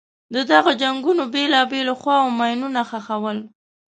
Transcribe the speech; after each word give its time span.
د 0.33 0.35
دغو 0.51 0.71
جنګونو 0.81 1.23
بېلابېلو 1.33 1.93
خواوو 2.01 2.35
ماینونه 2.39 2.81
ښخول. 2.89 3.37